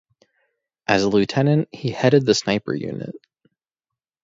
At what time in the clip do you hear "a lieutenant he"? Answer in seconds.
1.03-1.91